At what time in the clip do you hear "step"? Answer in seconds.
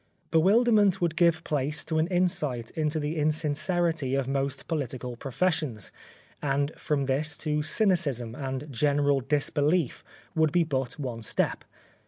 11.21-11.63